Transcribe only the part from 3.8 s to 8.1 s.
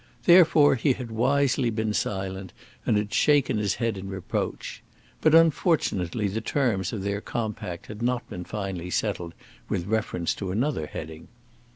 in reproach. But unfortunately the terms of their compact had